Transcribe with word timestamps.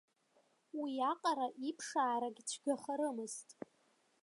Уиаҟара 0.79 1.47
иԥшаарагь 1.69 2.41
цәгьахарамызт. 2.49 3.49